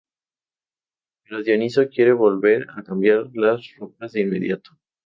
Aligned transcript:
Pero 1.25 1.43
Dioniso 1.43 1.87
quiere 1.87 2.13
volver 2.13 2.65
a 2.75 2.81
cambiar 2.81 3.29
las 3.35 3.61
ropas 3.77 4.13
de 4.13 4.21
inmediato. 4.21 4.71